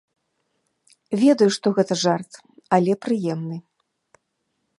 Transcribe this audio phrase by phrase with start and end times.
[1.23, 2.31] Ведаю, што гэта жарт,
[2.79, 3.57] але прыемны.